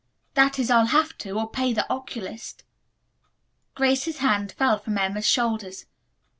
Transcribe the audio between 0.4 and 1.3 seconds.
is, I'll have